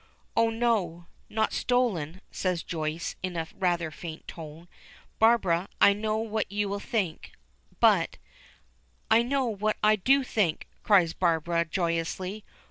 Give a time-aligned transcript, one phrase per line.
[0.35, 4.67] "Oh, no; not stolen," says Joyce, in a rather faint tone.
[5.19, 7.33] "Barbara, I know what you will think,
[7.79, 8.17] but"
[9.11, 12.43] "I know what I do think!" cries Barbara, joyously.